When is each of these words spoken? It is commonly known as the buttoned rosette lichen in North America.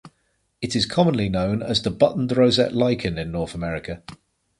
It 0.63 0.75
is 0.75 0.87
commonly 0.87 1.29
known 1.29 1.61
as 1.61 1.83
the 1.83 1.91
buttoned 1.91 2.35
rosette 2.35 2.73
lichen 2.73 3.19
in 3.19 3.31
North 3.31 3.53
America. 3.53 4.01